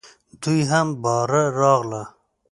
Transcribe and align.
دوی 0.41 0.59
هم 0.71 0.87
باره 1.03 1.43
راغله. 1.59 2.03